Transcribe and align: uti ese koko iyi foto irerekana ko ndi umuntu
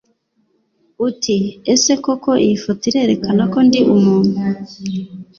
uti 1.07 1.37
ese 1.73 1.91
koko 2.03 2.31
iyi 2.45 2.57
foto 2.63 2.83
irerekana 2.89 3.43
ko 3.53 3.59
ndi 3.67 3.79
umuntu 3.95 4.39